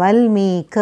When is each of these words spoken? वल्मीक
वल्मीक 0.00 0.78